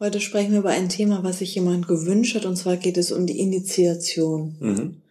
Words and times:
Heute 0.00 0.18
sprechen 0.18 0.52
wir 0.52 0.60
über 0.60 0.70
ein 0.70 0.88
Thema, 0.88 1.22
was 1.24 1.40
sich 1.40 1.54
jemand 1.54 1.86
gewünscht 1.86 2.34
hat, 2.34 2.46
und 2.46 2.56
zwar 2.56 2.78
geht 2.78 2.96
es 2.96 3.12
um 3.12 3.26
die 3.26 3.38
Initiation. 3.38 4.56
Mhm. 4.58 5.02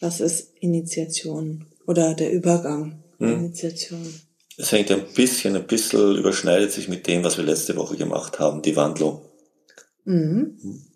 Was 0.00 0.18
ist 0.18 0.52
Initiation? 0.58 1.66
Oder 1.86 2.14
der 2.14 2.32
Übergang 2.32 3.04
mhm. 3.18 3.28
Initiation? 3.28 4.20
Es 4.56 4.72
hängt 4.72 4.90
ein 4.90 5.04
bisschen, 5.14 5.54
ein 5.54 5.68
bisschen 5.68 6.16
überschneidet 6.16 6.72
sich 6.72 6.88
mit 6.88 7.06
dem, 7.06 7.22
was 7.22 7.36
wir 7.36 7.44
letzte 7.44 7.76
Woche 7.76 7.96
gemacht 7.96 8.40
haben, 8.40 8.62
die 8.62 8.74
Wandlung. 8.74 9.22
Mhm. 10.04 10.58
mhm. 10.60 10.86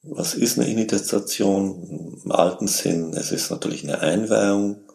Was 0.00 0.34
ist 0.34 0.58
eine 0.58 0.70
Initiation? 0.70 2.22
Im 2.24 2.32
alten 2.32 2.68
Sinn, 2.68 3.12
es 3.12 3.32
ist 3.32 3.50
natürlich 3.50 3.82
eine 3.82 4.00
Einweihung. 4.00 4.88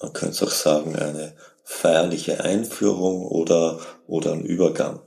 Man 0.00 0.12
könnte 0.12 0.44
auch 0.44 0.50
sagen, 0.50 0.96
eine 0.96 1.36
feierliche 1.62 2.42
Einführung 2.42 3.24
oder, 3.26 3.78
oder 4.08 4.32
ein 4.32 4.44
Übergang. 4.44 5.00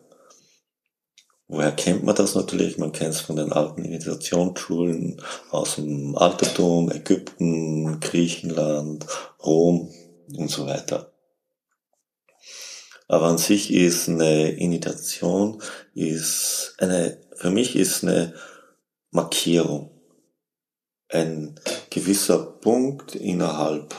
Woher 1.47 1.71
kennt 1.71 2.03
man 2.03 2.15
das 2.15 2.33
natürlich? 2.33 2.77
Man 2.77 2.91
kennt 2.91 3.13
es 3.13 3.21
von 3.21 3.35
den 3.35 3.53
alten 3.53 3.85
Initiationsschulen 3.85 5.21
aus 5.51 5.75
dem 5.75 6.17
Altertum, 6.17 6.91
Ägypten, 6.91 7.99
Griechenland, 7.99 9.05
Rom 9.43 9.93
und 10.35 10.49
so 10.49 10.65
weiter. 10.65 11.13
Aber 13.07 13.27
an 13.27 13.37
sich 13.37 13.71
ist 13.71 14.09
eine 14.09 14.53
Initiation, 14.53 15.61
ist 15.93 16.73
eine, 16.79 17.21
für 17.35 17.51
mich 17.51 17.75
ist 17.75 18.03
eine 18.03 18.33
Markierung. 19.11 19.91
Ein 21.09 21.59
gewisser 21.91 22.39
Punkt 22.39 23.13
innerhalb 23.13 23.93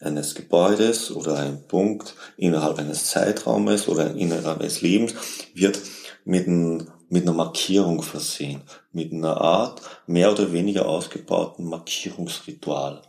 eines 0.00 0.34
Gebäudes 0.34 1.12
oder 1.12 1.36
ein 1.38 1.68
Punkt 1.68 2.16
innerhalb 2.36 2.78
eines 2.78 3.06
Zeitraumes 3.06 3.86
oder 3.86 4.14
innerhalb 4.16 4.60
eines 4.60 4.80
Lebens 4.80 5.14
wird 5.54 5.78
mit, 6.24 6.46
ein, 6.46 6.90
mit 7.08 7.22
einer 7.22 7.32
Markierung 7.32 8.02
versehen, 8.02 8.62
mit 8.92 9.12
einer 9.12 9.40
Art 9.40 9.82
mehr 10.06 10.32
oder 10.32 10.52
weniger 10.52 10.88
ausgebauten 10.88 11.66
Markierungsritual. 11.66 13.02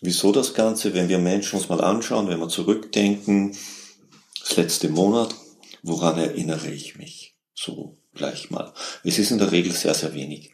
Wieso 0.00 0.32
das 0.32 0.54
Ganze? 0.54 0.94
Wenn 0.94 1.08
wir 1.08 1.18
Menschen 1.18 1.56
uns 1.56 1.68
mal 1.68 1.80
anschauen, 1.80 2.28
wenn 2.28 2.40
wir 2.40 2.48
zurückdenken, 2.48 3.56
das 4.40 4.56
letzte 4.56 4.88
Monat, 4.88 5.34
woran 5.82 6.18
erinnere 6.18 6.68
ich 6.70 6.96
mich? 6.96 7.34
So 7.54 7.96
gleich 8.14 8.50
mal. 8.50 8.72
Es 9.04 9.18
ist 9.18 9.30
in 9.30 9.38
der 9.38 9.52
Regel 9.52 9.72
sehr, 9.72 9.94
sehr 9.94 10.14
wenig. 10.14 10.52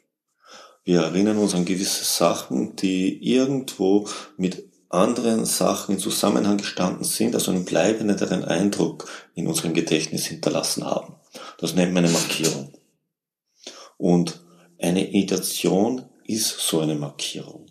Wir 0.84 1.02
erinnern 1.02 1.38
uns 1.38 1.54
an 1.54 1.64
gewisse 1.64 2.04
Sachen, 2.04 2.76
die 2.76 3.22
irgendwo 3.22 4.08
mit 4.36 4.68
anderen 4.88 5.46
Sachen 5.46 5.94
in 5.94 6.00
Zusammenhang 6.00 6.58
gestanden 6.58 7.04
sind, 7.04 7.34
also 7.34 7.50
einen 7.50 7.64
bleibenderen 7.64 8.44
Eindruck 8.44 9.08
in 9.34 9.46
unserem 9.46 9.74
Gedächtnis 9.74 10.26
hinterlassen 10.26 10.84
haben. 10.84 11.16
Das 11.58 11.74
nennt 11.74 11.92
man 11.92 12.04
eine 12.04 12.12
Markierung. 12.12 12.72
Und 13.96 14.44
eine 14.78 15.10
Imitation 15.10 16.04
ist 16.24 16.58
so 16.58 16.80
eine 16.80 16.94
Markierung. 16.94 17.66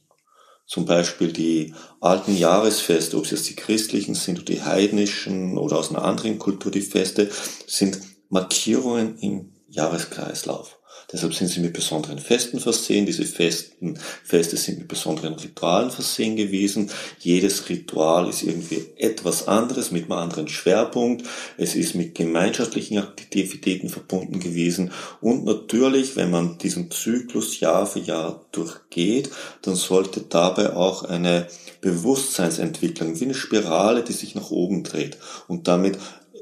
Zum 0.65 0.85
Beispiel 0.85 1.33
die 1.33 1.73
alten 1.99 2.37
Jahresfeste, 2.37 3.17
ob 3.17 3.25
es 3.25 3.31
jetzt 3.31 3.49
die 3.49 3.55
christlichen 3.55 4.15
sind 4.15 4.37
oder 4.37 4.45
die 4.45 4.63
heidnischen 4.63 5.57
oder 5.57 5.77
aus 5.77 5.89
einer 5.89 6.05
anderen 6.05 6.39
Kultur 6.39 6.71
die 6.71 6.81
Feste, 6.81 7.29
sind 7.67 7.99
Markierungen 8.29 9.17
im 9.17 9.53
Jahreskreislauf. 9.67 10.79
Deshalb 11.11 11.33
sind 11.33 11.47
sie 11.49 11.59
mit 11.59 11.73
besonderen 11.73 12.19
Festen 12.19 12.59
versehen. 12.59 13.05
Diese 13.05 13.25
Festen, 13.25 13.97
Feste 14.23 14.57
sind 14.57 14.79
mit 14.79 14.87
besonderen 14.87 15.33
Ritualen 15.35 15.91
versehen 15.91 16.35
gewesen. 16.35 16.89
Jedes 17.19 17.69
Ritual 17.69 18.29
ist 18.29 18.43
irgendwie 18.43 18.85
etwas 18.97 19.47
anderes 19.47 19.91
mit 19.91 20.03
einem 20.03 20.13
anderen 20.13 20.47
Schwerpunkt. 20.47 21.27
Es 21.57 21.75
ist 21.75 21.95
mit 21.95 22.15
gemeinschaftlichen 22.15 22.97
Aktivitäten 22.97 23.89
verbunden 23.89 24.39
gewesen. 24.39 24.91
Und 25.19 25.45
natürlich, 25.45 26.15
wenn 26.15 26.31
man 26.31 26.57
diesen 26.57 26.91
Zyklus 26.91 27.59
Jahr 27.59 27.85
für 27.85 27.99
Jahr 27.99 28.45
durchgeht, 28.51 29.29
dann 29.61 29.75
sollte 29.75 30.21
dabei 30.21 30.75
auch 30.75 31.03
eine 31.03 31.47
Bewusstseinsentwicklung, 31.81 33.19
wie 33.19 33.25
eine 33.25 33.33
Spirale, 33.33 34.03
die 34.03 34.13
sich 34.13 34.35
nach 34.35 34.51
oben 34.51 34.83
dreht. 34.83 35.17
Und 35.47 35.67
damit 35.67 35.97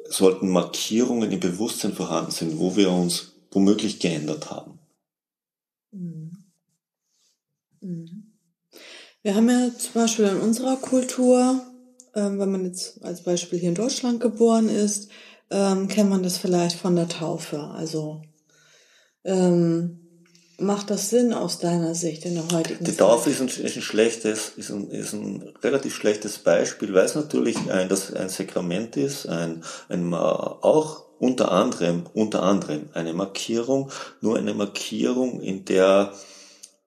sollten 0.10 0.50
Markierungen 0.50 1.32
im 1.32 1.40
Bewusstsein 1.40 1.94
vorhanden 1.94 2.32
sein, 2.32 2.60
wo 2.60 2.76
wir 2.76 2.92
uns 2.92 3.29
womöglich 3.52 4.00
geändert 4.00 4.50
haben. 4.52 4.80
Mhm. 5.92 6.46
Mhm. 7.82 8.34
Wir 9.22 9.36
haben 9.36 9.50
ja 9.50 9.72
zum 9.78 9.94
Beispiel 9.94 10.26
in 10.26 10.38
unserer 10.38 10.78
Kultur, 10.78 11.62
ähm, 12.16 12.40
wenn 12.40 12.52
man 12.52 12.66
jetzt 12.66 13.04
als 13.04 13.24
Beispiel 13.24 13.60
hier 13.60 13.70
in 13.70 13.76
Deutschland 13.76 14.22
geboren 14.22 14.70
ist, 14.70 15.10
ähm, 15.52 15.88
kennt 15.88 16.10
man 16.10 16.24
das 16.24 16.38
vielleicht 16.38 16.78
von 16.78 16.96
der 16.96 17.10
Taufe. 17.10 17.60
Also 17.60 18.22
ähm, 19.26 20.00
macht 20.58 20.90
das 20.90 21.10
Sinn 21.10 21.34
aus 21.34 21.60
deiner 21.60 21.96
Sicht 21.96 22.26
in 22.26 22.36
der 22.36 22.50
heutigen 22.52 22.86
Die 22.86 22.96
Taufe 22.96 23.30
ist 23.30 23.42
ein, 23.42 23.48
ist 23.48 23.76
ein 23.76 23.82
schlechtes, 23.82 24.54
ist 24.56 24.70
ein, 24.70 24.90
ist 24.90 25.14
ein 25.14 25.54
relativ 25.62 25.96
schlechtes 25.96 26.38
Beispiel, 26.38 26.94
weil 26.94 27.06
es 27.06 27.16
natürlich 27.16 27.58
ein, 27.70 27.90
das 27.90 28.14
ein 28.14 28.30
Sakrament 28.30 28.98
ist, 28.98 29.28
ein, 29.28 29.64
ein 29.90 30.14
auch 30.14 31.09
unter 31.20 31.52
anderem, 31.52 32.06
unter 32.14 32.44
anderem 32.44 32.90
eine 32.94 33.14
Markierung, 33.14 33.92
nur 34.22 34.38
eine 34.38 34.54
Markierung, 34.54 35.42
in 35.42 35.66
der 35.66 36.14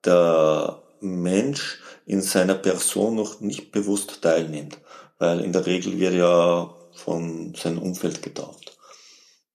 der 0.04 0.82
Mensch 1.00 1.80
in 2.06 2.22
seiner 2.22 2.54
Person 2.54 3.16
noch 3.16 3.40
nicht 3.40 3.72
bewusst 3.72 4.22
teilnimmt, 4.22 4.78
weil 5.18 5.40
in 5.40 5.52
der 5.52 5.66
Regel 5.66 5.98
wird 5.98 6.14
ja 6.14 6.74
von 6.94 7.54
seinem 7.54 7.78
Umfeld 7.78 8.22
getauft. 8.22 8.71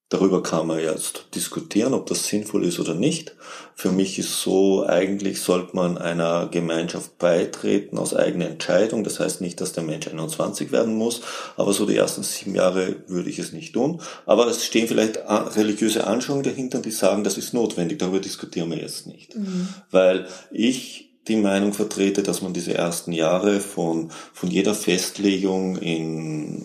Darüber 0.10 0.42
kann 0.42 0.68
man 0.68 0.80
jetzt 0.80 1.26
diskutieren, 1.36 1.94
ob 1.94 2.06
das 2.06 2.28
sinnvoll 2.28 2.64
ist 2.64 2.80
oder 2.80 2.94
nicht. 2.94 3.36
Für 3.76 3.92
mich 3.92 4.18
ist 4.18 4.42
so, 4.42 4.86
eigentlich 4.86 5.42
sollte 5.42 5.76
man 5.76 5.98
einer 5.98 6.48
Gemeinschaft 6.48 7.18
beitreten 7.18 7.98
aus 7.98 8.14
eigener 8.14 8.48
Entscheidung. 8.48 9.04
Das 9.04 9.20
heißt 9.20 9.42
nicht, 9.42 9.60
dass 9.60 9.74
der 9.74 9.84
Mensch 9.84 10.08
21 10.08 10.72
werden 10.72 10.96
muss, 10.96 11.22
aber 11.58 11.74
so 11.74 11.86
die 11.86 11.98
ersten 11.98 12.24
sieben 12.24 12.56
Jahre 12.56 12.96
würde 13.08 13.30
ich 13.30 13.38
es 13.38 13.52
nicht 13.52 13.74
tun. 13.74 14.02
Aber 14.26 14.48
es 14.48 14.66
stehen 14.66 14.88
vielleicht 14.88 15.20
religiöse 15.28 16.08
Anschauungen 16.08 16.44
dahinter, 16.44 16.80
die 16.80 16.92
sagen, 16.92 17.26
das 17.26 17.38
ist 17.38 17.54
notwendig. 17.54 18.00
Darüber 18.00 18.20
diskutieren 18.20 18.72
wir 18.72 18.78
jetzt 18.78 19.08
nicht. 19.08 19.36
Mhm. 19.36 19.68
Weil 19.92 20.28
ich 20.52 21.18
die 21.28 21.36
Meinung 21.36 21.74
vertrete, 21.74 22.24
dass 22.24 22.42
man 22.42 22.54
diese 22.54 22.74
ersten 22.74 23.12
Jahre 23.12 23.60
von, 23.60 24.12
von 24.32 24.50
jeder 24.50 24.74
Festlegung 24.74 25.76
in 25.76 26.64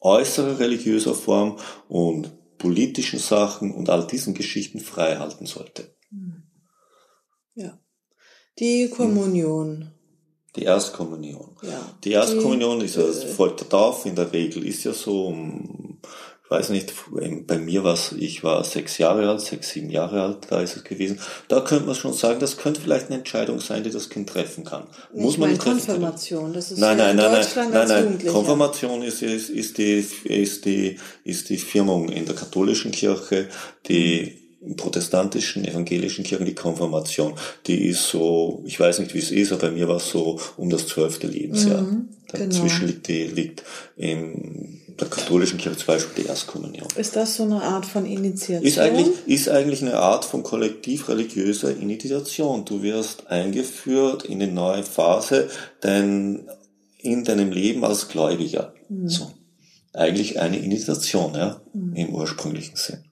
äußerer 0.00 0.58
religiöser 0.58 1.14
Form 1.14 1.56
und 1.88 2.32
politischen 2.58 3.18
Sachen 3.18 3.72
und 3.72 3.88
all 3.88 4.06
diesen 4.06 4.34
Geschichten 4.34 4.80
frei 4.80 5.16
halten 5.16 5.46
sollte. 5.46 5.94
Ja. 7.54 7.78
Die 8.58 8.88
Kommunion. 8.88 9.92
Die 10.56 10.64
Erstkommunion. 10.64 11.56
Ja. 11.62 11.80
Die 12.04 12.12
Erstkommunion 12.12 12.80
die, 12.80 12.86
ist 12.86 12.96
ja 12.96 13.06
das 13.06 13.24
Volk 13.24 13.56
der 13.56 13.68
Taufe 13.68 14.08
in 14.08 14.16
der 14.16 14.32
Regel, 14.32 14.66
ist 14.66 14.84
ja 14.84 14.92
so 14.92 15.26
um 15.26 16.00
weiß 16.48 16.70
nicht, 16.70 16.92
bei 17.46 17.58
mir 17.58 17.84
war 17.84 17.94
es, 17.94 18.12
ich 18.12 18.42
war 18.42 18.64
sechs 18.64 18.98
Jahre 18.98 19.28
alt, 19.28 19.40
sechs, 19.40 19.70
sieben 19.70 19.90
Jahre 19.90 20.22
alt, 20.22 20.38
da 20.48 20.62
ist 20.62 20.76
es 20.76 20.84
gewesen. 20.84 21.20
Da 21.48 21.60
könnte 21.60 21.86
man 21.86 21.94
schon 21.94 22.14
sagen, 22.14 22.40
das 22.40 22.56
könnte 22.56 22.80
vielleicht 22.80 23.06
eine 23.06 23.16
Entscheidung 23.16 23.60
sein, 23.60 23.84
die 23.84 23.90
das 23.90 24.08
Kind 24.08 24.30
treffen 24.30 24.64
kann. 24.64 24.84
Nicht 25.12 25.22
Muss 25.22 25.38
man 25.38 25.50
nicht 25.50 25.62
Konfirmation, 25.62 26.52
das 26.52 26.70
ist 26.72 26.78
nein, 26.78 26.96
nein, 26.96 27.16
nein, 27.16 27.32
nein, 27.54 27.70
nein, 27.70 27.88
nein, 27.88 28.26
Konfirmation 28.26 29.02
ist, 29.02 29.22
ist, 29.22 29.50
ist 29.50 29.78
die, 29.78 30.06
ist 30.24 30.64
die, 30.64 30.96
ist 31.24 31.50
die 31.50 31.58
Firmung 31.58 32.08
in 32.08 32.24
der 32.24 32.34
katholischen 32.34 32.92
Kirche, 32.92 33.48
die 33.86 34.38
protestantischen, 34.76 35.64
evangelischen 35.64 36.24
Kirchen 36.24 36.46
die 36.46 36.54
Konfirmation, 36.54 37.34
die 37.66 37.88
ist 37.88 38.08
so, 38.08 38.62
ich 38.66 38.78
weiß 38.78 38.98
nicht, 39.00 39.14
wie 39.14 39.18
es 39.18 39.30
ist, 39.30 39.52
aber 39.52 39.68
bei 39.68 39.70
mir 39.70 39.88
war 39.88 39.96
es 39.96 40.08
so 40.08 40.40
um 40.56 40.68
das 40.70 40.86
zwölfte 40.86 41.26
Lebensjahr. 41.26 41.82
Mhm, 41.82 42.08
Dazwischen 42.32 42.80
genau. 42.80 42.86
liegt 42.86 43.08
die, 43.08 43.24
liegt 43.24 43.62
im 43.96 44.77
der 45.00 45.08
katholischen 45.08 45.58
Kirche 45.58 45.78
zum 45.78 45.86
Beispiel 45.86 46.24
die 46.24 46.28
Erstkommunion. 46.28 46.88
Ist 46.96 47.16
das 47.16 47.36
so 47.36 47.44
eine 47.44 47.62
Art 47.62 47.86
von 47.86 48.04
Initiation? 48.04 48.62
Ist 48.62 48.78
eigentlich, 48.78 49.08
ist 49.26 49.48
eigentlich 49.48 49.82
eine 49.82 49.98
Art 49.98 50.24
von 50.24 50.42
kollektiv 50.42 51.08
religiöser 51.08 51.76
Initiation. 51.76 52.64
Du 52.64 52.82
wirst 52.82 53.28
eingeführt 53.28 54.24
in 54.24 54.42
eine 54.42 54.52
neue 54.52 54.82
Phase 54.82 55.48
dein, 55.80 56.48
in 56.98 57.24
deinem 57.24 57.52
Leben 57.52 57.84
als 57.84 58.08
Gläubiger. 58.08 58.74
Mhm. 58.88 59.08
So. 59.08 59.30
Eigentlich 59.92 60.40
eine 60.40 60.58
Initiation, 60.58 61.34
ja, 61.34 61.60
mhm. 61.72 61.94
im 61.94 62.14
ursprünglichen 62.14 62.76
Sinn. 62.76 63.04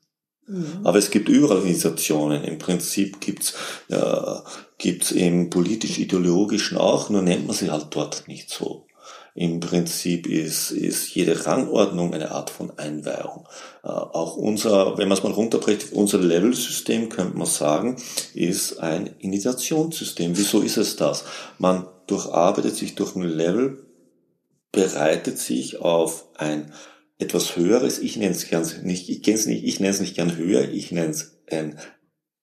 Mhm. 0.47 0.81
Aber 0.85 0.99
es 0.99 1.11
gibt 1.11 1.29
überall 1.29 1.59
Organisationen. 1.59 2.45
Im 2.45 2.59
Prinzip 2.59 3.21
gibt's 3.21 3.55
ja, 3.89 4.45
gibt's 4.79 5.11
im 5.11 5.51
politisch-ideologischen 5.51 6.77
auch, 6.79 7.11
nur 7.11 7.23
nennt 7.23 7.47
man 7.47 7.57
sie 7.57 7.71
halt 7.71 7.87
dort 7.91 8.29
nicht 8.29 8.51
so. 8.51 8.86
Im 9.37 9.61
Prinzip 9.61 10.27
ist, 10.27 10.71
ist 10.71 11.15
jede 11.15 11.45
Rangordnung 11.45 12.15
eine 12.15 12.31
Art 12.31 12.49
von 12.49 12.73
Einweihung. 12.79 13.47
Äh, 13.85 13.89
auch 13.89 14.35
unser, 14.39 14.97
wenn 14.97 15.09
man 15.09 15.19
es 15.19 15.25
mal 15.25 15.33
runterbricht, 15.33 15.93
unser 15.93 16.19
Level-System, 16.19 17.11
könnte 17.11 17.37
man 17.37 17.47
sagen, 17.47 17.97
ist 18.33 18.79
ein 18.81 19.15
Initiationssystem. 19.19 20.39
Wieso 20.39 20.63
ist 20.63 20.79
es 20.79 20.97
das? 20.97 21.25
Man 21.59 21.87
durcharbeitet 22.07 22.77
sich 22.77 22.95
durch 22.95 23.15
ein 23.15 23.25
Level, 23.25 23.87
bereitet 24.73 25.39
sich 25.39 25.81
auf 25.81 26.25
ein 26.37 26.73
etwas 27.19 27.57
Höheres, 27.57 27.99
ich 27.99 28.17
nenne 28.17 28.35
es 28.35 28.49
gern 28.49 28.67
nicht, 28.85 29.11
ich 29.11 29.23
kenne 29.23 29.37
es 29.37 29.45
nicht, 29.45 29.65
ich 29.65 29.81
nenne 29.81 29.93
es 29.93 30.01
nicht 30.01 30.17
gern 30.17 30.37
höher, 30.37 30.67
ich 30.71 30.93
nenne 30.93 31.11
es 31.11 31.39
ein 31.51 31.79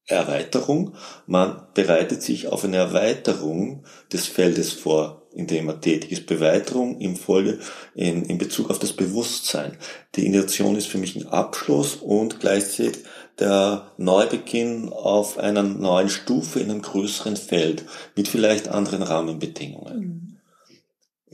Erweiterung. 0.05 0.93
Man 1.25 1.67
bereitet 1.73 2.21
sich 2.21 2.49
auf 2.49 2.63
eine 2.63 2.77
Erweiterung 2.77 3.83
des 4.11 4.27
Feldes 4.27 4.71
vor, 4.73 5.22
in 5.35 5.47
dem 5.47 5.65
man 5.65 5.81
tätig 5.81 6.11
ist. 6.11 6.25
Beweiterung 6.25 6.99
im 6.99 7.15
Folge, 7.15 7.59
in, 7.95 8.25
in 8.25 8.37
Bezug 8.37 8.69
auf 8.69 8.79
das 8.79 8.93
Bewusstsein. 8.93 9.77
Die 10.15 10.25
Initiation 10.25 10.75
ist 10.75 10.87
für 10.87 10.97
mich 10.97 11.15
ein 11.15 11.27
Abschluss 11.27 11.95
und 11.95 12.39
gleichzeitig 12.39 13.03
der 13.39 13.91
Neubeginn 13.97 14.89
auf 14.89 15.37
einer 15.37 15.63
neuen 15.63 16.09
Stufe 16.09 16.59
in 16.59 16.69
einem 16.69 16.81
größeren 16.81 17.35
Feld 17.35 17.85
mit 18.15 18.27
vielleicht 18.27 18.67
anderen 18.67 19.01
Rahmenbedingungen. 19.01 19.99
Mhm. 19.99 20.32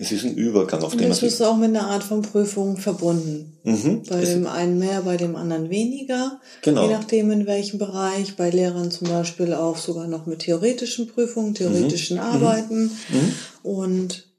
Es 0.01 0.13
ist 0.13 0.23
ein 0.23 0.35
Übergang, 0.35 0.81
auf 0.81 0.93
dem 0.93 1.01
man. 1.01 1.11
Es 1.11 1.23
ist 1.23 1.41
auch 1.41 1.57
mit 1.57 1.75
einer 1.75 1.89
Art 1.89 2.03
von 2.03 2.21
Prüfung 2.21 2.77
verbunden. 2.77 3.57
Mhm. 3.65 4.03
Bei 4.07 4.23
dem 4.23 4.47
einen 4.47 4.79
mehr, 4.79 5.01
bei 5.01 5.17
dem 5.17 5.35
anderen 5.35 5.69
weniger. 5.69 6.39
Genau. 6.61 6.87
Je 6.87 6.93
nachdem 6.93 7.29
in 7.31 7.45
welchem 7.45 7.79
Bereich. 7.79 8.37
Bei 8.37 8.49
Lehrern 8.49 8.91
zum 8.91 9.09
Beispiel 9.09 9.53
auch 9.53 9.75
sogar 9.75 10.07
noch 10.07 10.25
mit 10.25 10.39
theoretischen 10.39 11.07
Prüfungen, 11.07 11.53
theoretischen 11.53 12.15
mhm. 12.15 12.23
Arbeiten. 12.23 12.83
Mhm. 13.09 13.33
Und 13.61 14.29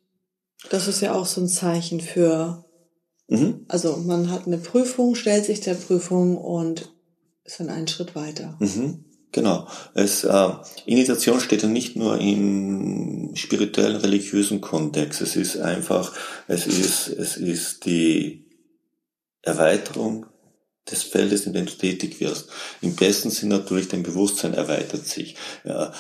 das 0.71 0.89
ist 0.89 1.03
ja 1.03 1.13
auch 1.13 1.27
so 1.27 1.43
ein 1.43 1.49
Zeichen 1.49 2.01
für, 2.01 2.65
mhm. 3.29 3.67
also 3.69 3.99
man 3.99 4.31
hat 4.31 4.47
eine 4.47 4.59
Prüfung, 4.59 5.15
stellt 5.15 5.45
sich 5.45 5.61
der 5.61 5.75
Prüfung 5.75 6.39
und 6.39 6.91
ist 7.45 7.61
dann 7.61 7.69
einen 7.69 7.89
Schritt 7.89 8.15
weiter. 8.15 8.57
Mhm. 8.61 9.05
Genau. 9.33 9.69
Es, 9.95 10.25
äh, 10.25 10.49
Initiation 10.87 11.41
steht 11.41 11.63
ja 11.63 11.69
nicht 11.69 11.97
nur 11.97 12.19
im 12.19 13.33
spirituellen, 13.35 13.97
religiösen 13.97 14.61
Kontext. 14.61 15.21
Es 15.21 15.37
ist 15.37 15.59
einfach, 15.59 16.13
es 16.49 16.67
ist, 16.67 17.09
es 17.09 17.37
ist 17.37 17.85
die 17.87 18.47
Erweiterung 19.43 20.27
des 20.91 21.03
Feldes, 21.05 21.47
in 21.47 21.53
dem 21.53 21.67
du 21.67 21.73
tätig 21.73 22.21
wirst. 22.21 22.49
Im 22.81 22.97
besten 22.97 23.31
Sinn 23.31 23.51
natürlich 23.51 23.89
dein 23.89 24.03
Bewusstsein 24.03 24.55
erweitert 24.55 25.07
sich. 25.07 25.37
Ja, 25.65 25.93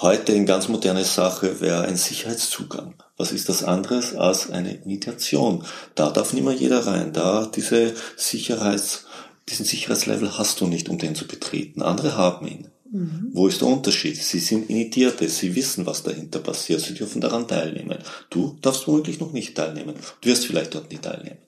heute 0.00 0.32
eine 0.32 0.44
ganz 0.44 0.68
moderne 0.68 1.04
Sache 1.04 1.60
wäre 1.60 1.82
ein 1.82 1.96
Sicherheitszugang. 1.96 2.94
Was 3.16 3.32
ist 3.32 3.48
das 3.48 3.62
anderes 3.62 4.14
als 4.14 4.50
eine 4.50 4.74
Initiation? 4.74 5.64
Da 5.94 6.10
darf 6.10 6.32
nicht 6.32 6.44
mehr 6.44 6.54
jeder 6.54 6.86
rein. 6.86 7.12
Da 7.12 7.46
diese 7.46 7.94
Sicherheits 8.16 9.06
diesen 9.48 9.64
Sicherheitslevel 9.64 10.38
hast 10.38 10.60
du 10.60 10.66
nicht, 10.66 10.88
um 10.88 10.98
den 10.98 11.14
zu 11.14 11.26
betreten. 11.26 11.82
Andere 11.82 12.16
haben 12.16 12.46
ihn. 12.46 12.68
Mhm. 12.90 13.30
Wo 13.32 13.46
ist 13.48 13.60
der 13.60 13.68
Unterschied? 13.68 14.16
Sie 14.16 14.38
sind 14.38 14.70
Initiierte, 14.70 15.28
sie 15.28 15.54
wissen, 15.54 15.86
was 15.86 16.02
dahinter 16.02 16.38
passiert, 16.38 16.80
sie 16.80 16.94
dürfen 16.94 17.20
daran 17.20 17.48
teilnehmen. 17.48 17.98
Du 18.30 18.56
darfst 18.62 18.86
womöglich 18.86 19.20
noch 19.20 19.32
nicht 19.32 19.56
teilnehmen. 19.56 19.94
Du 20.20 20.28
wirst 20.28 20.46
vielleicht 20.46 20.74
dort 20.74 20.90
nicht 20.90 21.02
teilnehmen. 21.02 21.38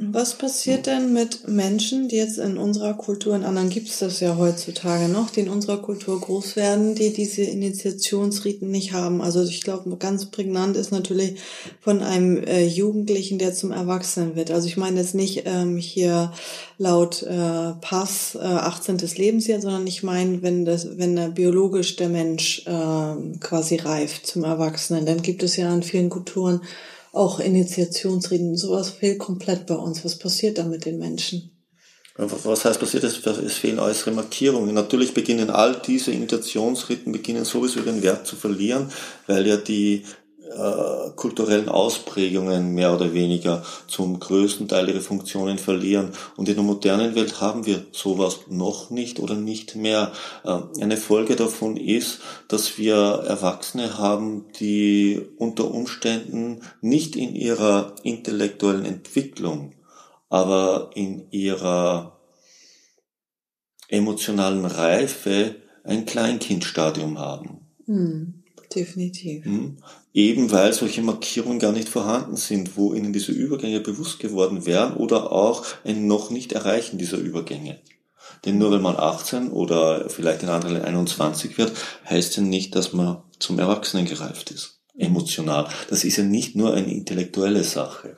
Was 0.00 0.38
passiert 0.38 0.86
denn 0.86 1.12
mit 1.12 1.48
Menschen, 1.48 2.06
die 2.06 2.18
jetzt 2.18 2.38
in 2.38 2.56
unserer 2.56 2.94
Kultur, 2.94 3.34
in 3.34 3.42
anderen 3.42 3.68
gibt 3.68 3.88
es 3.88 3.98
das 3.98 4.20
ja 4.20 4.36
heutzutage 4.36 5.08
noch, 5.08 5.28
die 5.30 5.40
in 5.40 5.48
unserer 5.48 5.78
Kultur 5.78 6.20
groß 6.20 6.54
werden, 6.54 6.94
die 6.94 7.12
diese 7.12 7.42
Initiationsriten 7.42 8.70
nicht 8.70 8.92
haben? 8.92 9.20
Also 9.20 9.42
ich 9.42 9.60
glaube, 9.62 9.96
ganz 9.96 10.26
prägnant 10.26 10.76
ist 10.76 10.92
natürlich 10.92 11.40
von 11.80 12.00
einem 12.00 12.36
äh, 12.44 12.64
Jugendlichen, 12.64 13.40
der 13.40 13.54
zum 13.54 13.72
Erwachsenen 13.72 14.36
wird. 14.36 14.52
Also 14.52 14.68
ich 14.68 14.76
meine 14.76 15.00
jetzt 15.00 15.16
nicht 15.16 15.42
ähm, 15.46 15.78
hier 15.78 16.32
laut 16.78 17.24
äh, 17.24 17.72
Pass 17.80 18.36
äh, 18.36 18.44
18. 18.44 18.98
Lebensjahr, 19.16 19.60
sondern 19.60 19.84
ich 19.88 20.04
meine, 20.04 20.42
wenn 20.42 20.64
das, 20.64 20.96
wenn 20.96 21.16
der 21.16 21.30
biologisch 21.30 21.96
der 21.96 22.08
Mensch 22.08 22.64
äh, 22.66 23.38
quasi 23.40 23.74
reift 23.74 24.28
zum 24.28 24.44
Erwachsenen, 24.44 25.06
dann 25.06 25.22
gibt 25.22 25.42
es 25.42 25.56
ja 25.56 25.74
in 25.74 25.82
vielen 25.82 26.08
Kulturen 26.08 26.60
auch 27.12 27.40
Initiationsreden, 27.40 28.56
sowas 28.56 28.90
fehlt 28.90 29.18
komplett 29.18 29.66
bei 29.66 29.74
uns. 29.74 30.04
Was 30.04 30.18
passiert 30.18 30.58
da 30.58 30.64
mit 30.64 30.84
den 30.84 30.98
Menschen? 30.98 31.50
Was 32.16 32.64
heißt 32.64 32.80
passiert? 32.80 33.04
Es, 33.04 33.24
es 33.24 33.54
fehlen 33.54 33.78
äußere 33.78 34.10
Markierungen. 34.10 34.74
Natürlich 34.74 35.14
beginnen 35.14 35.50
all 35.50 35.80
diese 35.86 36.10
Initiationsriten 36.10 37.12
beginnen 37.12 37.44
sowieso 37.44 37.78
ihren 37.78 38.02
Wert 38.02 38.26
zu 38.26 38.34
verlieren, 38.34 38.90
weil 39.28 39.46
ja 39.46 39.56
die 39.56 40.04
äh, 40.48 41.10
kulturellen 41.16 41.68
Ausprägungen 41.68 42.74
mehr 42.74 42.94
oder 42.94 43.12
weniger 43.12 43.62
zum 43.86 44.18
größten 44.18 44.68
Teil 44.68 44.88
ihre 44.88 45.00
Funktionen 45.00 45.58
verlieren. 45.58 46.12
Und 46.36 46.48
in 46.48 46.54
der 46.54 46.64
modernen 46.64 47.14
Welt 47.14 47.40
haben 47.40 47.66
wir 47.66 47.84
sowas 47.92 48.40
noch 48.48 48.90
nicht 48.90 49.20
oder 49.20 49.34
nicht 49.34 49.76
mehr. 49.76 50.12
Äh, 50.44 50.58
eine 50.82 50.96
Folge 50.96 51.36
davon 51.36 51.76
ist, 51.76 52.20
dass 52.48 52.78
wir 52.78 52.94
Erwachsene 52.96 53.98
haben, 53.98 54.46
die 54.58 55.20
unter 55.36 55.70
Umständen 55.70 56.62
nicht 56.80 57.16
in 57.16 57.34
ihrer 57.34 57.94
intellektuellen 58.02 58.84
Entwicklung, 58.84 59.74
aber 60.28 60.90
in 60.94 61.30
ihrer 61.30 62.18
emotionalen 63.88 64.64
Reife 64.64 65.56
ein 65.84 66.04
Kleinkindstadium 66.04 67.18
haben. 67.18 67.66
Hm, 67.86 68.37
definitiv. 68.74 69.44
Hm? 69.44 69.76
eben 70.18 70.50
weil 70.50 70.72
solche 70.72 71.00
Markierungen 71.00 71.60
gar 71.60 71.70
nicht 71.70 71.88
vorhanden 71.88 72.36
sind, 72.36 72.76
wo 72.76 72.92
ihnen 72.92 73.12
diese 73.12 73.30
Übergänge 73.30 73.78
bewusst 73.80 74.18
geworden 74.18 74.66
wären 74.66 74.94
oder 74.94 75.30
auch 75.30 75.64
ein 75.84 76.08
noch 76.08 76.30
nicht 76.30 76.52
Erreichen 76.52 76.98
dieser 76.98 77.18
Übergänge. 77.18 77.78
Denn 78.44 78.58
nur 78.58 78.72
wenn 78.72 78.82
man 78.82 78.96
18 78.96 79.50
oder 79.50 80.10
vielleicht 80.10 80.42
in 80.42 80.48
anderen 80.48 80.82
21 80.82 81.56
wird, 81.56 81.72
heißt 82.08 82.36
ja 82.36 82.42
nicht, 82.42 82.74
dass 82.74 82.92
man 82.92 83.22
zum 83.38 83.58
Erwachsenen 83.58 84.06
gereift 84.06 84.50
ist. 84.50 84.80
Emotional. 84.96 85.68
Das 85.88 86.04
ist 86.04 86.16
ja 86.16 86.24
nicht 86.24 86.56
nur 86.56 86.74
eine 86.74 86.92
intellektuelle 86.92 87.62
Sache. 87.62 88.17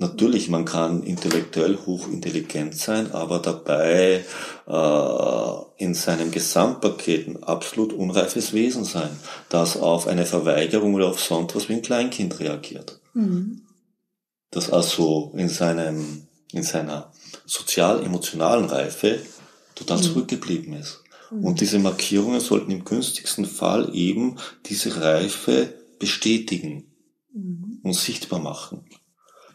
Natürlich, 0.00 0.48
man 0.48 0.64
kann 0.64 1.02
intellektuell 1.02 1.76
hochintelligent 1.84 2.74
sein, 2.74 3.12
aber 3.12 3.38
dabei 3.38 4.24
äh, 4.66 5.84
in 5.84 5.92
seinem 5.92 6.30
Gesamtpaket 6.30 7.28
ein 7.28 7.42
absolut 7.42 7.92
unreifes 7.92 8.54
Wesen 8.54 8.84
sein, 8.84 9.10
das 9.50 9.76
auf 9.76 10.06
eine 10.06 10.24
Verweigerung 10.24 10.94
oder 10.94 11.08
auf 11.08 11.20
sonst 11.20 11.54
was 11.54 11.68
wie 11.68 11.74
ein 11.74 11.82
Kleinkind 11.82 12.40
reagiert. 12.40 12.98
Mhm. 13.12 13.66
Das 14.50 14.70
also 14.70 15.34
in 15.36 15.50
seinem, 15.50 16.26
in 16.54 16.62
seiner 16.62 17.12
sozial-emotionalen 17.44 18.64
Reife 18.64 19.20
total 19.74 19.98
mhm. 19.98 20.02
zurückgeblieben 20.02 20.72
ist. 20.72 21.02
Mhm. 21.30 21.44
Und 21.44 21.60
diese 21.60 21.78
Markierungen 21.78 22.40
sollten 22.40 22.70
im 22.70 22.86
günstigsten 22.86 23.44
Fall 23.44 23.94
eben 23.94 24.36
diese 24.64 24.98
Reife 24.98 25.74
bestätigen 25.98 26.84
mhm. 27.34 27.80
und 27.82 27.92
sichtbar 27.92 28.38
machen 28.38 28.86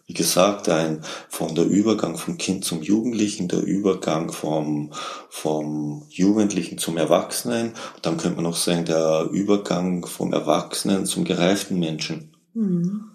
wie 0.07 0.13
gesagt, 0.13 0.69
ein 0.69 1.03
von 1.29 1.55
der 1.55 1.65
Übergang 1.65 2.17
vom 2.17 2.37
Kind 2.37 2.63
zum 2.63 2.83
Jugendlichen, 2.83 3.47
der 3.47 3.63
Übergang 3.63 4.31
vom, 4.31 4.93
vom 5.29 6.05
Jugendlichen 6.09 6.77
zum 6.77 6.97
Erwachsenen. 6.97 7.69
Und 7.95 8.05
dann 8.05 8.17
könnte 8.17 8.35
man 8.35 8.43
noch 8.43 8.55
sagen, 8.55 8.85
der 8.85 9.27
Übergang 9.31 10.05
vom 10.05 10.31
Erwachsenen 10.31 11.07
zum 11.07 11.25
gereiften 11.25 11.79
Menschen. 11.79 12.35
Mhm. 12.53 13.05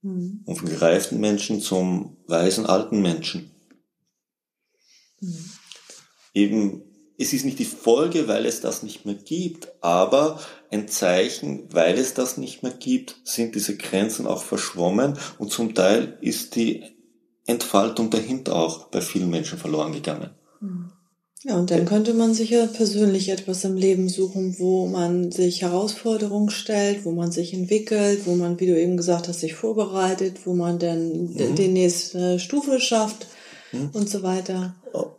Mhm. 0.00 0.40
Und 0.46 0.56
vom 0.56 0.68
gereiften 0.68 1.20
Menschen 1.20 1.60
zum 1.60 2.16
weisen 2.26 2.64
alten 2.64 3.02
Menschen. 3.02 3.50
Mhm. 5.20 5.50
Eben 6.32 6.82
es 7.18 7.32
ist 7.32 7.44
nicht 7.44 7.58
die 7.58 7.64
Folge, 7.64 8.28
weil 8.28 8.46
es 8.46 8.60
das 8.60 8.82
nicht 8.82 9.06
mehr 9.06 9.14
gibt, 9.14 9.68
aber 9.80 10.40
ein 10.70 10.88
Zeichen, 10.88 11.64
weil 11.70 11.98
es 11.98 12.14
das 12.14 12.36
nicht 12.36 12.62
mehr 12.62 12.72
gibt, 12.72 13.16
sind 13.24 13.54
diese 13.54 13.76
Grenzen 13.76 14.26
auch 14.26 14.42
verschwommen 14.42 15.18
und 15.38 15.50
zum 15.50 15.74
Teil 15.74 16.18
ist 16.20 16.56
die 16.56 16.84
Entfaltung 17.46 18.10
dahinter 18.10 18.56
auch 18.56 18.88
bei 18.88 19.00
vielen 19.00 19.30
Menschen 19.30 19.58
verloren 19.58 19.92
gegangen. 19.92 20.30
Ja, 21.44 21.56
und 21.56 21.70
dann 21.70 21.84
könnte 21.84 22.12
man 22.12 22.34
sich 22.34 22.50
ja 22.50 22.66
persönlich 22.66 23.28
etwas 23.28 23.62
im 23.62 23.76
Leben 23.76 24.08
suchen, 24.08 24.58
wo 24.58 24.88
man 24.88 25.30
sich 25.30 25.62
Herausforderungen 25.62 26.50
stellt, 26.50 27.04
wo 27.04 27.12
man 27.12 27.30
sich 27.30 27.54
entwickelt, 27.54 28.22
wo 28.24 28.34
man, 28.34 28.58
wie 28.58 28.66
du 28.66 28.78
eben 28.78 28.96
gesagt 28.96 29.28
hast, 29.28 29.40
sich 29.40 29.54
vorbereitet, 29.54 30.40
wo 30.44 30.54
man 30.54 30.80
dann 30.80 31.34
mhm. 31.34 31.54
die 31.54 31.68
nächste 31.68 32.40
Stufe 32.40 32.80
schafft 32.80 33.28
mhm. 33.72 33.90
und 33.92 34.08
so 34.08 34.22
weiter. 34.22 34.74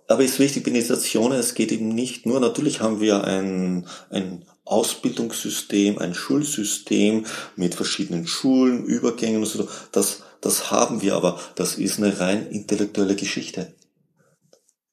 Aber 0.07 0.23
es 0.23 0.31
ist 0.31 0.39
wichtig, 0.39 0.65
Organisationen, 0.65 1.39
es 1.39 1.53
geht 1.53 1.71
eben 1.71 1.89
nicht 1.89 2.25
nur, 2.25 2.39
natürlich 2.39 2.81
haben 2.81 3.01
wir 3.01 3.23
ein, 3.23 3.87
ein 4.09 4.45
Ausbildungssystem, 4.65 5.97
ein 5.97 6.13
Schulsystem 6.13 7.25
mit 7.55 7.75
verschiedenen 7.75 8.27
Schulen, 8.27 8.85
Übergängen 8.85 9.41
und 9.41 9.47
so, 9.47 9.67
das, 9.91 10.23
das 10.41 10.71
haben 10.71 11.01
wir, 11.01 11.15
aber 11.15 11.39
das 11.55 11.75
ist 11.75 11.97
eine 11.97 12.19
rein 12.19 12.47
intellektuelle 12.47 13.15
Geschichte. 13.15 13.73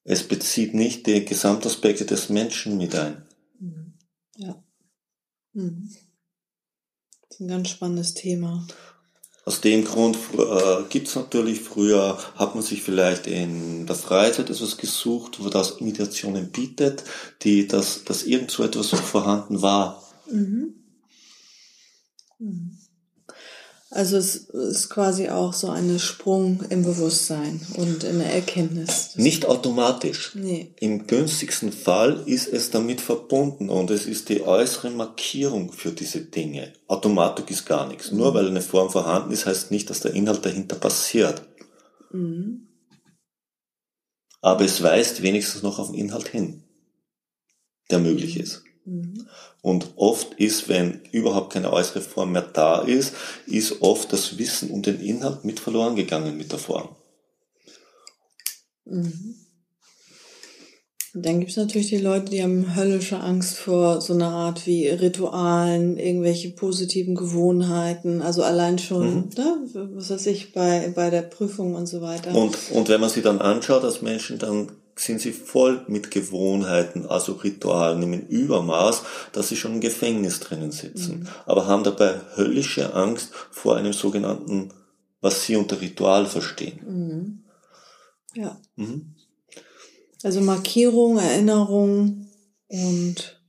Es 0.05 0.23
bezieht 0.23 0.75
nicht 0.75 1.07
die 1.07 1.25
Gesamtaspekte 1.25 2.05
des 2.05 2.29
Menschen 2.29 2.77
mit 2.77 2.95
ein. 2.95 3.27
Mhm. 3.59 3.95
Ja. 4.37 4.63
Mhm. 5.55 5.91
Das 7.29 7.31
ist 7.31 7.41
ein 7.41 7.49
ganz 7.49 7.69
spannendes 7.71 8.15
Thema. 8.15 8.67
Aus 9.47 9.61
dem 9.61 9.85
Grund 9.85 10.17
äh, 10.33 10.85
gibt 10.89 11.09
es 11.09 11.17
natürlich 11.17 11.61
früher, 11.61 12.19
hat 12.37 12.55
man 12.55 12.65
sich 12.65 12.83
vielleicht 12.83 13.27
in 13.27 13.87
der 13.87 13.97
Freizeit 13.97 14.49
etwas 14.49 14.79
gesucht, 14.79 15.45
wo 15.45 15.51
das 15.51 15.73
Imitationen 15.73 16.51
bietet, 16.51 17.05
die, 17.43 17.69
dass, 17.69 18.05
dass 18.05 18.23
irgend 18.23 18.51
so 18.51 18.65
etwas 18.65 18.89
vorhanden 18.89 19.61
war. 19.61 20.03
Mhm. 20.31 20.75
Mhm. 22.39 22.79
Also 23.95 24.17
es 24.17 24.35
ist 24.35 24.91
quasi 24.91 25.29
auch 25.29 25.53
so 25.53 25.71
ein 25.71 26.01
Sprung 26.01 26.65
im 26.69 26.83
Bewusstsein 26.83 27.65
und 27.77 28.03
in 28.03 28.19
der 28.19 28.35
Erkenntnis. 28.35 29.15
Nicht 29.15 29.47
automatisch. 29.47 30.33
Nee. 30.35 30.75
Im 30.81 31.07
günstigsten 31.07 31.71
Fall 31.71 32.25
ist 32.27 32.49
es 32.49 32.71
damit 32.71 33.01
verbunden 33.01 33.71
und 33.71 33.93
es 33.93 34.07
ist 34.07 34.31
die 34.31 34.43
äußere 34.43 34.91
Markierung 34.91 35.71
für 35.71 35.93
diese 35.93 36.23
Dinge. 36.23 36.73
Automatik 36.89 37.53
ist 37.53 37.67
gar 37.67 37.87
nichts. 37.87 38.11
Mhm. 38.11 38.19
Nur 38.19 38.35
weil 38.35 38.49
eine 38.49 38.63
Form 38.63 38.91
vorhanden 38.91 39.31
ist, 39.31 39.47
heißt 39.47 39.71
nicht, 39.71 39.89
dass 39.91 40.01
der 40.01 40.15
Inhalt 40.15 40.45
dahinter 40.45 40.75
passiert. 40.75 41.43
Mhm. 42.11 42.67
Aber 44.41 44.65
es 44.65 44.83
weist 44.83 45.23
wenigstens 45.23 45.63
noch 45.63 45.79
auf 45.79 45.93
den 45.93 46.01
Inhalt 46.01 46.27
hin, 46.27 46.65
der 47.93 48.01
möglich 48.01 48.41
ist. 48.41 48.65
Mhm. 48.85 49.27
Und 49.63 49.93
oft 49.97 50.35
ist, 50.35 50.69
wenn 50.69 51.01
überhaupt 51.11 51.53
keine 51.53 51.73
äußere 51.73 52.01
Form 52.01 52.33
mehr 52.33 52.43
da 52.43 52.81
ist, 52.83 53.15
ist 53.47 53.81
oft 53.83 54.13
das 54.13 54.39
Wissen 54.39 54.71
um 54.71 54.83
den 54.83 55.01
Inhalt 55.01 55.45
mit 55.45 55.61
verloren 55.61 55.97
gegangen 55.97 56.37
mit 56.37 56.53
der 56.53 56.59
Form. 56.59 56.89
Mhm. 58.85 59.37
Dann 61.17 61.39
gibt 61.39 61.53
es 61.53 61.57
natürlich 61.57 61.91
die 61.91 61.99
Leute, 61.99 62.33
die 62.33 62.43
haben 62.43 62.75
höllische 62.75 63.21
Angst 63.21 63.57
vor 63.57 64.01
so 64.01 64.15
einer 64.15 64.31
Art 64.31 64.67
wie 64.67 64.89
Ritualen, 64.89 65.97
irgendwelche 65.97 66.51
positiven 66.51 67.15
Gewohnheiten, 67.15 68.21
also 68.21 68.43
allein 68.43 68.81
schon, 68.81 69.15
mhm. 69.15 69.31
ne, 69.37 69.59
was 69.95 70.11
weiß 70.11 70.27
ich, 70.27 70.53
bei, 70.53 70.93
bei 70.93 71.11
der 71.11 71.23
Prüfung 71.23 71.77
und 71.77 71.87
so 71.87 72.01
weiter. 72.01 72.35
Und, 72.35 72.59
und 72.73 72.89
wenn 72.89 73.01
man 73.01 73.11
sie 73.11 73.23
dann 73.23 73.41
anschaut 73.41 73.85
als 73.85 74.03
Menschen, 74.03 74.41
dann 74.41 74.73
sind 74.97 75.21
sie 75.21 75.33
voll 75.33 75.85
mit 75.89 76.11
Gewohnheiten, 76.11 77.07
also 77.07 77.33
Ritualen 77.33 78.03
im 78.03 78.21
Übermaß, 78.21 79.03
dass 79.33 79.49
sie 79.49 79.57
schon 79.57 79.75
im 79.75 79.81
Gefängnis 79.81 80.41
drinnen 80.41 80.73
sitzen, 80.73 81.21
mhm. 81.21 81.29
aber 81.47 81.67
haben 81.67 81.85
dabei 81.85 82.21
höllische 82.37 82.95
Angst 82.95 83.31
vor 83.51 83.77
einem 83.77 83.93
sogenannten, 83.93 84.73
was 85.21 85.45
sie 85.45 85.57
unter 85.57 85.81
Ritual 85.81 86.27
verstehen. 86.27 86.81
Mhm. 86.87 87.45
Ja. 88.35 88.61
Mhm. 88.77 89.15
Also 90.23 90.41
Markierung, 90.41 91.19
Erinnerung 91.19 92.29
und 92.69 93.41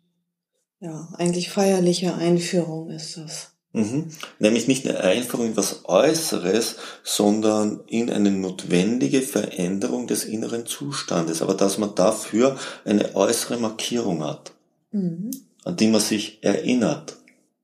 ja, 0.80 1.10
eigentlich 1.14 1.50
feierliche 1.50 2.14
Einführung 2.16 2.90
ist 2.90 3.18
das. 3.18 3.55
Mhm. 3.76 4.08
Nämlich 4.40 4.68
nicht 4.68 4.88
eine 4.88 5.02
Einführung 5.02 5.48
in 5.48 5.58
was 5.58 5.86
Äußeres, 5.86 6.78
sondern 7.04 7.82
in 7.88 8.10
eine 8.10 8.32
notwendige 8.32 9.22
Veränderung 9.22 10.08
des 10.08 10.24
inneren 10.24 10.66
Zustandes. 10.66 11.42
Aber 11.42 11.54
dass 11.54 11.78
man 11.78 11.94
dafür 11.96 12.58
eine 12.86 13.16
äußere 13.16 13.58
Markierung 13.58 14.24
hat, 14.24 14.54
mhm. 14.92 15.32
an 15.64 15.76
die 15.76 15.88
man 15.88 16.02
sich 16.02 16.44
erinnert. 16.44 17.18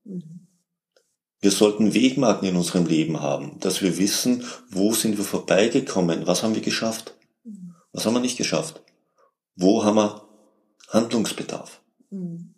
Mhm. 0.04 0.46
Wir 1.40 1.50
sollten 1.50 1.94
Wegmarken 1.94 2.48
in 2.48 2.56
unserem 2.56 2.86
Leben 2.86 3.20
haben, 3.20 3.58
dass 3.60 3.82
wir 3.82 3.98
wissen, 3.98 4.44
wo 4.68 4.92
sind 4.92 5.16
wir 5.16 5.24
vorbeigekommen, 5.24 6.26
was 6.26 6.42
haben 6.42 6.54
wir 6.54 6.62
geschafft, 6.62 7.14
mhm. 7.44 7.74
was 7.92 8.06
haben 8.06 8.14
wir 8.14 8.20
nicht 8.20 8.38
geschafft, 8.38 8.82
wo 9.56 9.84
haben 9.84 9.96
wir 9.96 10.22
Handlungsbedarf. 10.88 11.80
Mhm 12.10 12.51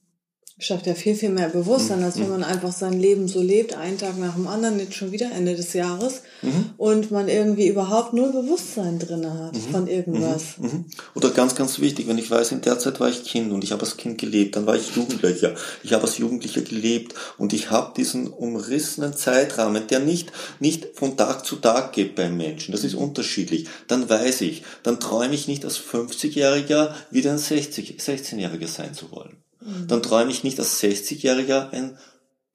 schafft 0.59 0.87
ja 0.87 0.95
viel, 0.95 1.17
viel 1.17 1.31
mehr 1.31 1.49
Bewusstsein, 1.49 2.05
als 2.05 2.17
wenn 2.17 2.27
mhm. 2.27 2.31
man 2.31 2.45
einfach 2.45 2.71
sein 2.71 2.93
Leben 2.93 3.27
so 3.27 3.43
lebt, 3.43 3.77
einen 3.77 3.99
Tag 3.99 4.17
nach 4.19 4.35
dem 4.35 4.47
anderen, 4.47 4.79
jetzt 4.79 4.95
schon 4.95 5.11
wieder 5.11 5.33
Ende 5.33 5.57
des 5.57 5.73
Jahres, 5.73 6.23
mhm. 6.43 6.71
und 6.77 7.11
man 7.11 7.29
irgendwie 7.29 7.67
überhaupt 7.67 8.13
null 8.13 8.31
Bewusstsein 8.31 9.01
drin 9.01 9.27
hat 9.27 9.55
mhm. 9.55 9.73
von 9.73 9.87
irgendwas. 9.89 10.59
Mhm. 10.59 10.67
mhm. 10.67 10.85
Oder 11.15 11.31
ganz, 11.31 11.57
ganz 11.57 11.81
wichtig, 11.81 12.07
wenn 12.07 12.19
ich 12.19 12.31
weiß, 12.31 12.53
in 12.53 12.61
der 12.61 12.79
Zeit 12.79 13.01
war 13.01 13.09
ich 13.09 13.25
Kind 13.25 13.53
und 13.53 13.65
ich 13.65 13.73
habe 13.73 13.83
als 13.83 13.97
Kind 13.97 14.19
gelebt, 14.19 14.55
dann 14.55 14.67
war 14.67 14.77
ich 14.77 14.95
Jugendlicher. 14.95 15.55
Ich 15.83 15.93
habe 15.93 16.05
als 16.05 16.19
Jugendlicher 16.19 16.63
gelebt 16.63 17.15
und 17.37 17.53
ich 17.53 17.71
habe 17.71 17.93
diesen 17.97 18.29
umrissenen 18.29 19.15
Zeitrahmen, 19.15 19.89
der 19.89 19.99
nicht, 19.99 20.31
nicht 20.61 20.87
von 20.95 21.17
Tag 21.17 21.45
zu 21.45 21.57
Tag 21.57 21.93
geht 21.93 22.15
beim 22.15 22.37
Menschen. 22.37 22.71
Das 22.71 22.85
ist 22.85 22.95
unterschiedlich. 22.95 23.67
Dann 23.89 24.09
weiß 24.09 24.43
ich, 24.43 24.63
dann 24.85 25.01
träume 25.01 25.35
ich 25.35 25.49
nicht 25.49 25.65
als 25.65 25.81
50-Jähriger 25.81 26.95
wieder 27.11 27.33
ein 27.33 27.39
60, 27.39 27.99
16-Jähriger 27.99 28.69
sein 28.69 28.95
zu 28.95 29.11
wollen. 29.11 29.44
Mhm. 29.65 29.89
dann 29.89 30.03
träume 30.03 30.31
ich 30.31 30.45
nicht 30.45 30.59
als 30.59 30.83
60-Jähriger 30.83 31.71
ein 31.71 31.99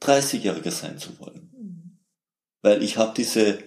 30-Jähriger 0.01 0.71
sein 0.71 0.97
zu 0.97 1.19
wollen. 1.19 1.49
Mhm. 1.57 1.97
Weil 2.61 2.83
ich 2.83 2.97
habe 2.97 3.13
diese 3.15 3.59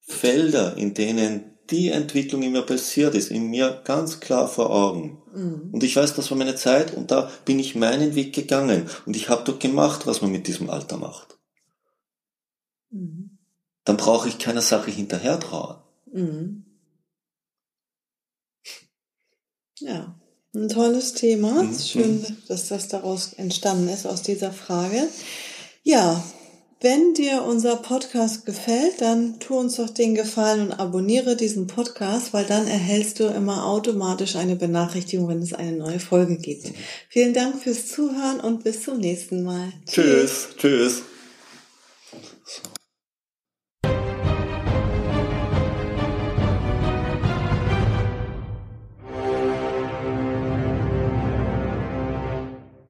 Felder, 0.00 0.76
in 0.76 0.94
denen 0.94 1.54
die 1.70 1.88
Entwicklung 1.88 2.42
in 2.42 2.52
mir 2.52 2.62
passiert 2.62 3.14
ist, 3.14 3.30
in 3.30 3.48
mir 3.48 3.82
ganz 3.84 4.20
klar 4.20 4.48
vor 4.48 4.70
Augen. 4.70 5.22
Mhm. 5.32 5.70
Und 5.72 5.82
ich 5.82 5.96
weiß, 5.96 6.14
das 6.14 6.30
war 6.30 6.38
meine 6.38 6.56
Zeit 6.56 6.92
und 6.94 7.10
da 7.10 7.30
bin 7.44 7.58
ich 7.58 7.74
meinen 7.74 8.14
Weg 8.14 8.34
gegangen 8.34 8.88
und 9.06 9.16
ich 9.16 9.28
habe 9.28 9.44
dort 9.44 9.60
gemacht, 9.60 10.06
was 10.06 10.20
man 10.20 10.30
mit 10.30 10.46
diesem 10.46 10.68
Alter 10.70 10.96
macht. 10.96 11.38
Mhm. 12.90 13.38
Dann 13.84 13.96
brauche 13.96 14.28
ich 14.28 14.38
keiner 14.38 14.62
Sache 14.62 14.90
hinterher 14.90 15.38
trauern. 15.40 15.82
Mhm. 16.12 16.64
Ja. 19.78 20.18
Ein 20.54 20.68
tolles 20.68 21.14
Thema. 21.14 21.64
Mhm. 21.64 21.78
Schön, 21.78 22.26
dass 22.48 22.68
das 22.68 22.88
daraus 22.88 23.32
entstanden 23.32 23.88
ist, 23.88 24.06
aus 24.06 24.22
dieser 24.22 24.52
Frage. 24.52 25.08
Ja, 25.82 26.22
wenn 26.80 27.14
dir 27.14 27.42
unser 27.42 27.76
Podcast 27.76 28.46
gefällt, 28.46 29.00
dann 29.00 29.40
tu 29.40 29.56
uns 29.56 29.76
doch 29.76 29.90
den 29.90 30.14
Gefallen 30.14 30.60
und 30.60 30.72
abonniere 30.72 31.34
diesen 31.34 31.66
Podcast, 31.66 32.32
weil 32.32 32.44
dann 32.44 32.68
erhältst 32.68 33.18
du 33.18 33.24
immer 33.24 33.66
automatisch 33.66 34.36
eine 34.36 34.54
Benachrichtigung, 34.54 35.28
wenn 35.28 35.42
es 35.42 35.54
eine 35.54 35.72
neue 35.72 35.98
Folge 35.98 36.36
gibt. 36.36 36.70
Vielen 37.08 37.34
Dank 37.34 37.60
fürs 37.60 37.88
Zuhören 37.88 38.38
und 38.40 38.62
bis 38.62 38.82
zum 38.82 38.98
nächsten 38.98 39.42
Mal. 39.42 39.72
Tschüss. 39.86 40.48
Tschüss. 40.58 41.02